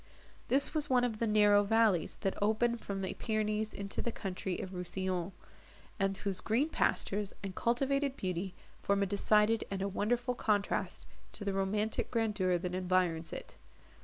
[0.47, 4.57] This was one of the narrow valleys, that open from the Pyrenees into the country
[4.57, 5.31] of Rousillon,
[5.99, 11.53] and whose green pastures, and cultivated beauty, form a decided and wonderful contrast to the
[11.53, 13.59] romantic grandeur that environs it.